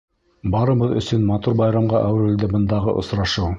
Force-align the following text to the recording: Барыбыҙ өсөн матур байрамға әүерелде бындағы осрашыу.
Барыбыҙ 0.55 0.95
өсөн 1.01 1.27
матур 1.33 1.57
байрамға 1.61 2.01
әүерелде 2.09 2.53
бындағы 2.57 2.99
осрашыу. 3.05 3.49